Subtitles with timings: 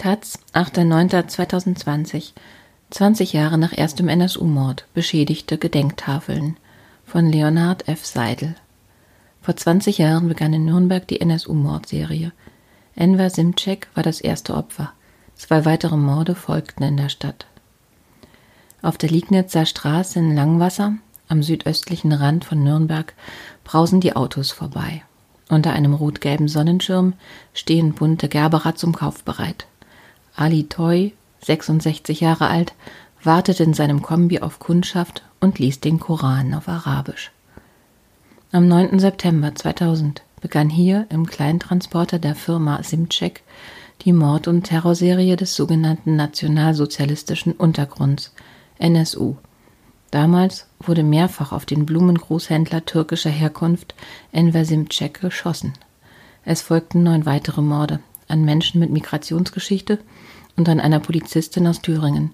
[0.00, 2.32] Taz, 8.9.2020.
[2.88, 4.86] 20 Jahre nach erstem NSU-Mord.
[4.94, 6.56] Beschädigte Gedenktafeln.
[7.04, 8.06] Von Leonhard F.
[8.06, 8.54] Seidel.
[9.42, 12.32] Vor 20 Jahren begann in Nürnberg die NSU-Mordserie.
[12.96, 14.90] Enver Simcek war das erste Opfer.
[15.34, 17.44] Zwei weitere Morde folgten in der Stadt.
[18.80, 20.94] Auf der Liegnitzer Straße in Langwasser,
[21.28, 23.12] am südöstlichen Rand von Nürnberg,
[23.64, 25.02] brausen die Autos vorbei.
[25.50, 27.12] Unter einem rot-gelben Sonnenschirm
[27.52, 29.66] stehen bunte Gerberer zum Kauf bereit.
[30.36, 31.12] Ali Toy,
[31.42, 32.74] 66 Jahre alt,
[33.22, 37.30] wartete in seinem Kombi auf Kundschaft und liest den Koran auf Arabisch.
[38.52, 38.98] Am 9.
[38.98, 43.42] September 2000 begann hier im Kleintransporter der Firma Simcek
[44.02, 48.32] die Mord- und Terrorserie des sogenannten nationalsozialistischen Untergrunds
[48.78, 49.36] NSU.
[50.10, 53.94] Damals wurde mehrfach auf den Blumengroßhändler türkischer Herkunft
[54.32, 55.74] Enver Simcek geschossen.
[56.44, 59.98] Es folgten neun weitere Morde an Menschen mit Migrationsgeschichte
[60.56, 62.32] und an einer Polizistin aus Thüringen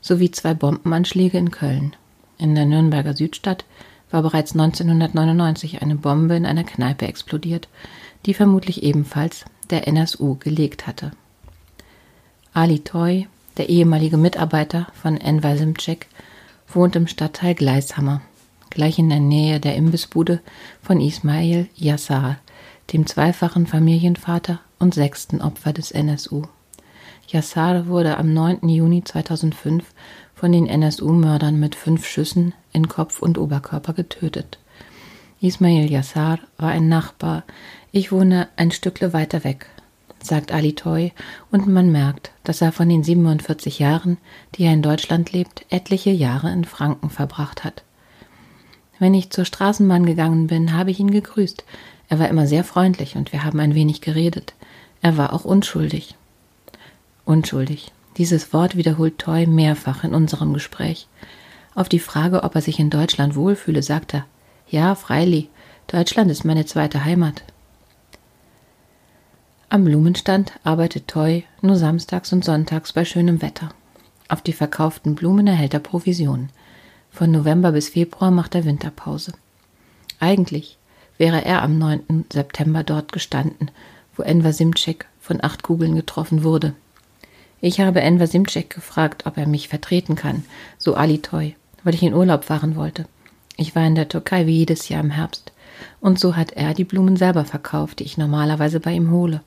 [0.00, 1.96] sowie zwei Bombenanschläge in Köln.
[2.38, 3.64] In der Nürnberger Südstadt
[4.10, 7.68] war bereits 1999 eine Bombe in einer Kneipe explodiert,
[8.26, 11.12] die vermutlich ebenfalls der NSU gelegt hatte.
[12.52, 16.06] Ali Toy, der ehemalige Mitarbeiter von Enver Simcek,
[16.68, 18.22] wohnt im Stadtteil Gleishammer,
[18.70, 20.40] gleich in der Nähe der Imbissbude
[20.82, 22.38] von Ismail Yassar,
[22.92, 26.42] dem zweifachen Familienvater und sechsten Opfer des NSU.
[27.28, 28.68] Yassar wurde am 9.
[28.68, 29.84] Juni 2005
[30.34, 34.58] von den NSU-Mördern mit fünf Schüssen in Kopf und Oberkörper getötet.
[35.40, 37.44] Ismail Yassar war ein Nachbar.
[37.92, 39.66] Ich wohne ein Stückle weiter weg,
[40.22, 41.12] sagt Ali Toy,
[41.50, 44.18] und man merkt, dass er von den 47 Jahren,
[44.54, 47.82] die er in Deutschland lebt, etliche Jahre in Franken verbracht hat.
[48.98, 51.64] Wenn ich zur Straßenbahn gegangen bin, habe ich ihn gegrüßt.
[52.08, 54.54] Er war immer sehr freundlich und wir haben ein wenig geredet.
[55.02, 56.14] Er war auch unschuldig.
[57.24, 57.92] Unschuldig.
[58.16, 61.06] Dieses Wort wiederholt Toy mehrfach in unserem Gespräch.
[61.74, 64.24] Auf die Frage, ob er sich in Deutschland wohlfühle, sagt er,
[64.68, 65.48] ja, freilich,
[65.86, 67.44] Deutschland ist meine zweite Heimat.
[69.70, 73.68] Am Blumenstand arbeitet Toy nur samstags und sonntags bei schönem Wetter.
[74.28, 76.48] Auf die verkauften Blumen erhält er Provision.
[77.10, 79.32] Von November bis Februar macht er Winterpause.
[80.20, 80.77] Eigentlich
[81.18, 82.26] wäre er am 9.
[82.32, 83.70] September dort gestanden,
[84.16, 86.74] wo Enver Simcek von acht Kugeln getroffen wurde.
[87.60, 90.44] Ich habe Enver Simcek gefragt, ob er mich vertreten kann,
[90.78, 93.06] so Ali Toy, weil ich in Urlaub fahren wollte.
[93.56, 95.52] Ich war in der Türkei wie jedes Jahr im Herbst.
[96.00, 99.42] Und so hat er die Blumen selber verkauft, die ich normalerweise bei ihm hole.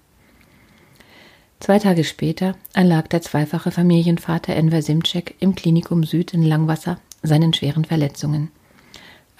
[1.61, 7.53] Zwei Tage später erlag der zweifache Familienvater Enver Simcek im Klinikum Süd in Langwasser seinen
[7.53, 8.49] schweren Verletzungen.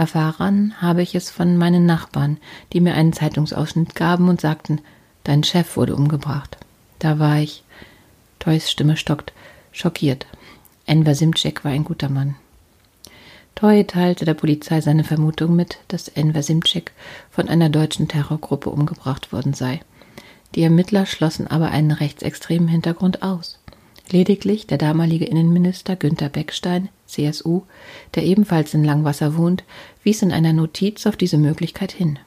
[0.01, 2.37] Erfahren habe ich es von meinen Nachbarn,
[2.73, 4.81] die mir einen Zeitungsausschnitt gaben und sagten,
[5.23, 6.57] dein Chef wurde umgebracht.
[6.97, 7.63] Da war ich,
[8.39, 9.31] Toys Stimme stockt,
[9.71, 10.25] schockiert.
[10.87, 12.33] Enver Simcek war ein guter Mann.
[13.53, 16.93] Toy teilte der Polizei seine Vermutung mit, dass Enver Simcek
[17.29, 19.81] von einer deutschen Terrorgruppe umgebracht worden sei.
[20.55, 23.59] Die Ermittler schlossen aber einen rechtsextremen Hintergrund aus.
[24.11, 27.61] Lediglich der damalige Innenminister Günter Beckstein, CSU,
[28.15, 29.63] der ebenfalls in Langwasser wohnt,
[30.03, 32.19] wies in einer Notiz auf diese Möglichkeit hin.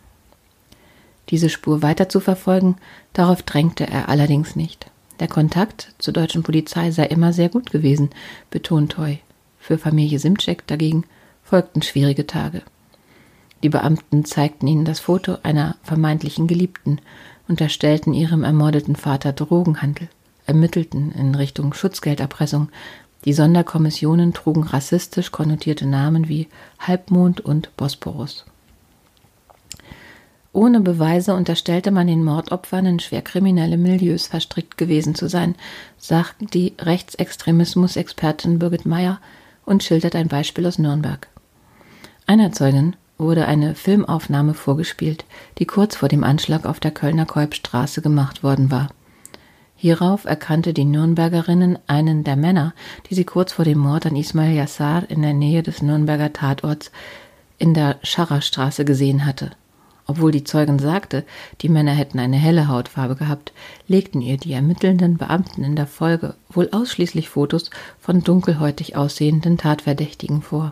[1.29, 2.77] Diese Spur weiter zu verfolgen,
[3.13, 4.87] darauf drängte er allerdings nicht.
[5.21, 8.11] Der Kontakt zur deutschen Polizei sei immer sehr gut gewesen,
[8.51, 9.21] betont Toy.
[9.59, 11.05] Für Familie Simcek dagegen
[11.43, 12.63] folgten schwierige Tage.
[13.63, 16.99] Die Beamten zeigten ihnen das Foto einer vermeintlichen Geliebten,
[17.47, 20.09] unterstellten ihrem ermordeten Vater Drogenhandel,
[20.47, 22.69] ermittelten in Richtung Schutzgelderpressung.
[23.25, 28.45] Die Sonderkommissionen trugen rassistisch konnotierte Namen wie Halbmond und Bosporus.
[30.53, 35.57] Ohne Beweise unterstellte man den Mordopfern in schwerkriminelle Milieus verstrickt gewesen zu sein,
[35.99, 39.21] sagt die Rechtsextremismus-Expertin Birgit Meyer
[39.65, 41.27] und schildert ein Beispiel aus Nürnberg.
[42.27, 45.25] Einer Zeugin wurde eine Filmaufnahme vorgespielt,
[45.59, 48.91] die kurz vor dem Anschlag auf der Kölner Kolbstraße gemacht worden war.
[49.85, 52.73] Hierauf erkannte die Nürnbergerinnen einen der Männer,
[53.11, 56.91] die sie kurz vor dem Mord an Ismail Yassar in der Nähe des Nürnberger Tatorts
[57.59, 59.51] in der Scharrerstraße gesehen hatte.
[60.07, 61.23] Obwohl die Zeugin sagte,
[61.61, 63.53] die Männer hätten eine helle Hautfarbe gehabt,
[63.87, 67.69] legten ihr die ermittelnden Beamten in der Folge wohl ausschließlich Fotos
[68.01, 70.71] von dunkelhäutig aussehenden Tatverdächtigen vor.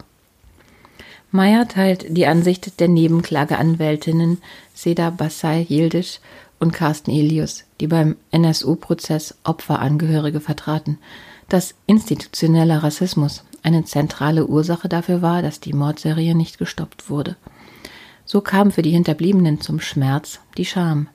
[1.30, 4.38] Meyer teilt die Ansicht der Nebenklageanwältinnen
[4.72, 6.22] Seda Bassay Yildiz
[6.58, 10.98] und Carsten Elius, die beim NSU-Prozess Opferangehörige vertraten,
[11.48, 17.34] dass institutioneller Rassismus eine zentrale Ursache dafür war, dass die Mordserie nicht gestoppt wurde.
[18.24, 21.08] So kam für die Hinterbliebenen zum Schmerz die Scham.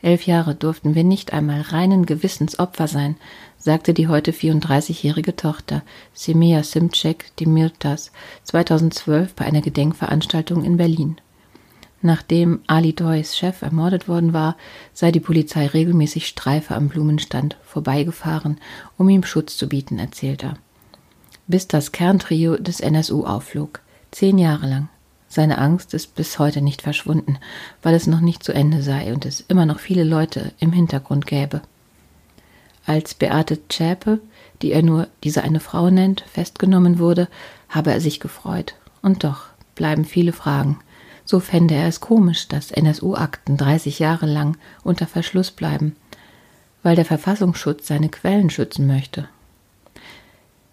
[0.00, 3.16] Elf Jahre durften wir nicht einmal reinen Gewissens Opfer sein,
[3.58, 5.82] sagte die heute 34-jährige Tochter
[6.14, 8.12] Semea Simcek Demirtas
[8.44, 11.16] 2012 bei einer Gedenkveranstaltung in Berlin.
[12.04, 14.56] Nachdem Ali Doys Chef ermordet worden war,
[14.92, 18.58] sei die Polizei regelmäßig Streife am Blumenstand vorbeigefahren,
[18.98, 20.54] um ihm Schutz zu bieten, erzählt er.
[21.46, 23.80] Bis das Kerntrio des NSU aufflog.
[24.10, 24.88] Zehn Jahre lang.
[25.28, 27.38] Seine Angst ist bis heute nicht verschwunden,
[27.82, 31.26] weil es noch nicht zu Ende sei und es immer noch viele Leute im Hintergrund
[31.26, 31.62] gäbe.
[32.84, 34.18] Als Beate Zschäpe,
[34.60, 37.28] die er nur diese eine Frau nennt, festgenommen wurde,
[37.68, 38.74] habe er sich gefreut.
[39.02, 40.80] Und doch bleiben viele Fragen.
[41.24, 45.96] So fände er es komisch, dass NSU-Akten 30 Jahre lang unter Verschluss bleiben,
[46.82, 49.28] weil der Verfassungsschutz seine Quellen schützen möchte.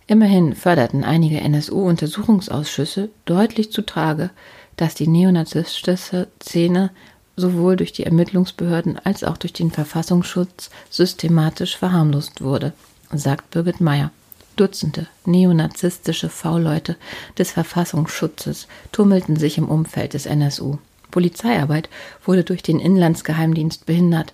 [0.08, 4.32] Immerhin förderten einige NSU-Untersuchungsausschüsse deutlich zutage,
[4.76, 6.90] dass die neonazistische Szene
[7.36, 12.74] sowohl durch die Ermittlungsbehörden als auch durch den Verfassungsschutz systematisch verharmlost wurde,
[13.14, 14.12] sagt Birgit Meyer.
[14.60, 16.98] Dutzende neonazistische V-Leute
[17.38, 20.80] des Verfassungsschutzes tummelten sich im Umfeld des NSU.
[21.12, 21.90] Polizeiarbeit
[22.26, 24.34] wurde durch den Inlandsgeheimdienst behindert,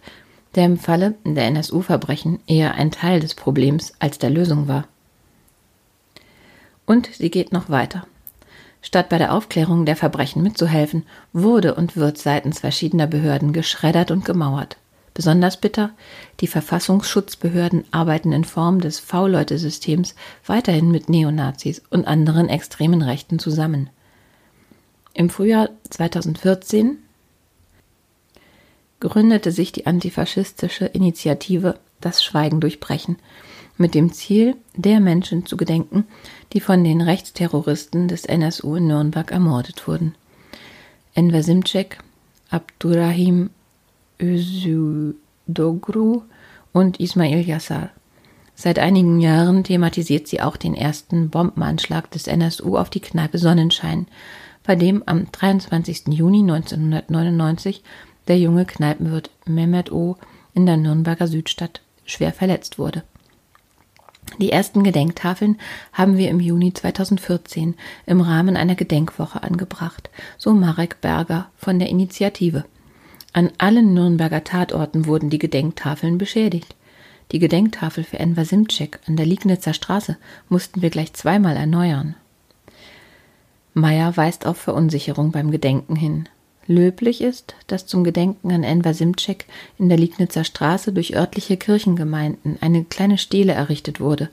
[0.56, 4.88] der im Falle der NSU-Verbrechen eher ein Teil des Problems als der Lösung war.
[6.88, 8.08] Und sie geht noch weiter.
[8.82, 14.26] Statt bei der Aufklärung der Verbrechen mitzuhelfen, wurde und wird seitens verschiedener Behörden geschreddert und
[14.26, 14.78] gemauert.
[15.16, 15.92] Besonders bitter,
[16.42, 20.14] die Verfassungsschutzbehörden arbeiten in Form des V-Leute-Systems
[20.46, 23.90] weiterhin mit Neonazis und anderen extremen Rechten zusammen.
[25.14, 26.98] Im Frühjahr 2014
[29.00, 33.16] gründete sich die antifaschistische Initiative Das Schweigen durchbrechen
[33.78, 36.06] mit dem Ziel, der Menschen zu gedenken,
[36.52, 40.16] die von den Rechtsterroristen des NSU in Nürnberg ermordet wurden.
[41.14, 42.00] Enver Simcek,
[42.50, 43.50] Abdurrahim
[44.20, 46.24] Özüdogru
[46.74, 47.92] und Ismail Yassar.
[48.56, 54.08] Seit einigen Jahren thematisiert sie auch den ersten Bombenanschlag des NSU auf die Kneipe Sonnenschein,
[54.64, 56.08] bei dem am 23.
[56.08, 57.84] Juni 1999
[58.28, 60.18] der junge Kneipenwirt Mehmet O.
[60.54, 63.04] in der Nürnberger Südstadt schwer verletzt wurde.
[64.40, 65.58] Die ersten Gedenktafeln
[65.94, 67.76] haben wir im Juni 2014
[68.06, 72.66] im Rahmen einer Gedenkwoche angebracht, so Marek Berger von der Initiative.
[73.36, 76.74] An allen Nürnberger Tatorten wurden die Gedenktafeln beschädigt.
[77.34, 80.16] Die Gedenktafel für Enver Simcek an der Liegnitzer Straße
[80.48, 82.16] mussten wir gleich zweimal erneuern.
[83.74, 86.30] Meyer weist auf Verunsicherung beim Gedenken hin.
[86.66, 89.48] Löblich ist, dass zum Gedenken an Enver Simcek
[89.78, 94.30] in der Liegnitzer Straße durch örtliche Kirchengemeinden eine kleine Stele errichtet wurde.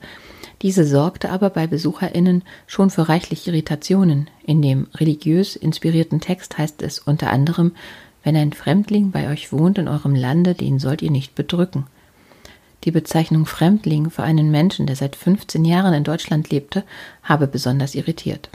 [0.61, 4.29] Diese sorgte aber bei BesucherInnen schon für reichlich Irritationen.
[4.45, 7.73] In dem religiös inspirierten Text heißt es unter anderem,
[8.23, 11.85] wenn ein Fremdling bei euch wohnt in eurem Lande, den sollt ihr nicht bedrücken.
[12.83, 16.83] Die Bezeichnung Fremdling für einen Menschen, der seit 15 Jahren in Deutschland lebte,
[17.21, 18.49] habe besonders irritiert.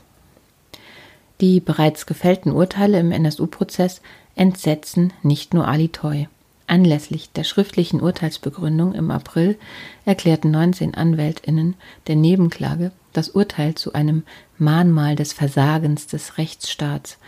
[1.41, 4.03] Die bereits gefällten Urteile im NSU-Prozess
[4.35, 6.29] entsetzen nicht nur Ali Toy.
[6.67, 9.59] Anlässlich der schriftlichen Urteilsbegründung im April
[10.05, 11.75] erklärten 19 AnwältInnen
[12.06, 14.23] der Nebenklage das Urteil zu einem
[14.59, 17.19] Mahnmal des Versagens des Rechtsstaats,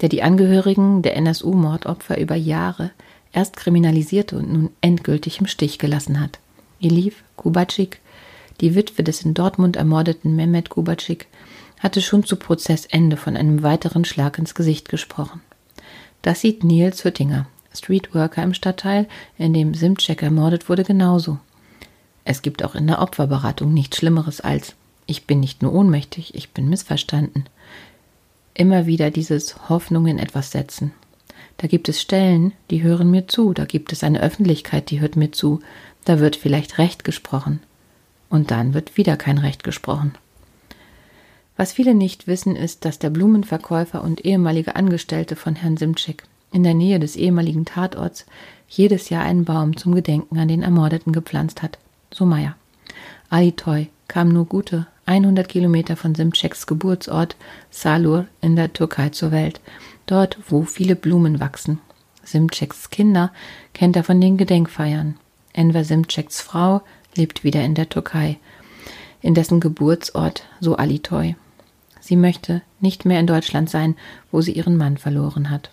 [0.00, 2.90] der die Angehörigen der NSU-Mordopfer über Jahre
[3.32, 6.38] erst kriminalisierte und nun endgültig im Stich gelassen hat.
[6.80, 8.00] Elif Kubacik,
[8.60, 11.26] die Witwe des in Dortmund ermordeten Mehmet Kubacik,
[11.78, 15.40] hatte schon zu Prozessende von einem weiteren Schlag ins Gesicht gesprochen.
[16.22, 19.06] Das sieht Nils Hüttinger, Streetworker im Stadtteil,
[19.38, 21.38] in dem Simcek ermordet wurde, genauso.
[22.24, 24.74] Es gibt auch in der Opferberatung nichts Schlimmeres als
[25.10, 27.46] ich bin nicht nur ohnmächtig, ich bin missverstanden.
[28.54, 30.92] Immer wieder dieses Hoffnung in etwas setzen.
[31.56, 35.16] Da gibt es Stellen, die hören mir zu, da gibt es eine Öffentlichkeit, die hört
[35.16, 35.60] mir zu,
[36.04, 37.60] da wird vielleicht Recht gesprochen.
[38.28, 40.14] Und dann wird wieder kein Recht gesprochen.
[41.56, 46.62] Was viele nicht wissen, ist, dass der Blumenverkäufer und ehemalige Angestellte von Herrn Simczyk in
[46.62, 48.24] der Nähe des ehemaligen Tatorts
[48.66, 51.78] jedes Jahr einen Baum zum Gedenken an den Ermordeten gepflanzt hat.
[52.10, 52.56] So Meier.
[53.28, 57.34] Ali Toy kam nur gute 100 Kilometer von Simceks Geburtsort
[57.68, 59.60] Salur in der Türkei zur Welt,
[60.06, 61.80] dort, wo viele Blumen wachsen.
[62.22, 63.32] Simceks Kinder
[63.74, 65.16] kennt er von den Gedenkfeiern.
[65.52, 66.82] Enver Simceks Frau
[67.16, 68.38] lebt wieder in der Türkei,
[69.20, 71.34] in dessen Geburtsort so Alitoy.
[71.98, 73.96] Sie möchte nicht mehr in Deutschland sein,
[74.30, 75.72] wo sie ihren Mann verloren hat.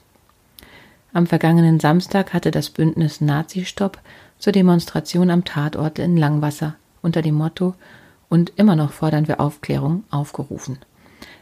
[1.13, 3.99] Am vergangenen Samstag hatte das Bündnis Nazi-Stopp
[4.39, 7.75] zur Demonstration am Tatort in Langwasser unter dem Motto
[8.29, 10.79] Und immer noch fordern wir Aufklärung aufgerufen.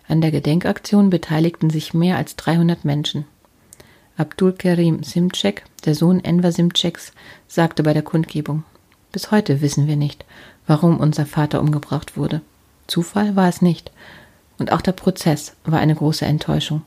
[0.07, 3.25] An der Gedenkaktion beteiligten sich mehr als 300 Menschen.
[4.17, 7.13] Abdul Kerim Simcek der Sohn Enver Simceks,
[7.47, 8.63] sagte bei der Kundgebung,
[9.11, 10.25] bis heute wissen wir nicht,
[10.67, 12.41] warum unser Vater umgebracht wurde.
[12.87, 13.91] Zufall war es nicht.
[14.57, 16.81] Und auch der Prozess war eine große Enttäuschung.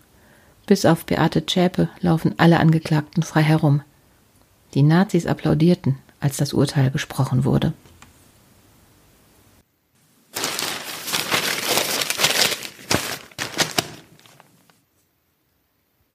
[0.66, 3.82] Bis auf Beate Zschäpe laufen alle Angeklagten frei herum.
[4.74, 7.72] Die Nazis applaudierten, als das Urteil gesprochen wurde.